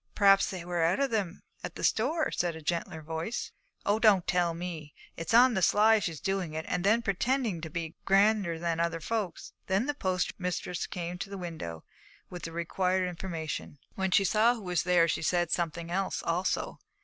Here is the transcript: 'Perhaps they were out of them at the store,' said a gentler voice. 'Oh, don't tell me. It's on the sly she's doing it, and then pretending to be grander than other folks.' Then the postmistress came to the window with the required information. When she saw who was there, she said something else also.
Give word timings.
'Perhaps 0.15 0.49
they 0.49 0.65
were 0.65 0.81
out 0.81 0.99
of 0.99 1.11
them 1.11 1.43
at 1.63 1.75
the 1.75 1.83
store,' 1.83 2.31
said 2.31 2.55
a 2.55 2.61
gentler 2.63 3.03
voice. 3.03 3.51
'Oh, 3.85 3.99
don't 3.99 4.25
tell 4.25 4.55
me. 4.55 4.95
It's 5.15 5.31
on 5.31 5.53
the 5.53 5.61
sly 5.61 5.99
she's 5.99 6.19
doing 6.19 6.55
it, 6.55 6.65
and 6.67 6.83
then 6.83 7.03
pretending 7.03 7.61
to 7.61 7.69
be 7.69 7.93
grander 8.03 8.57
than 8.57 8.79
other 8.79 8.99
folks.' 8.99 9.53
Then 9.67 9.85
the 9.85 9.93
postmistress 9.93 10.87
came 10.87 11.19
to 11.19 11.29
the 11.29 11.37
window 11.37 11.83
with 12.31 12.41
the 12.45 12.51
required 12.51 13.07
information. 13.07 13.77
When 13.93 14.09
she 14.09 14.23
saw 14.25 14.55
who 14.55 14.63
was 14.63 14.81
there, 14.81 15.07
she 15.07 15.21
said 15.21 15.51
something 15.51 15.91
else 15.91 16.23
also. 16.23 16.79